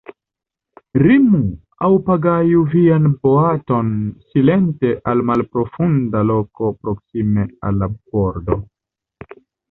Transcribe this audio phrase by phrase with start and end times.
[0.99, 1.39] Remu
[1.87, 3.91] aŭ pagaju vian boaton
[4.31, 8.59] silente al malprofunda loko proksime al la bordo.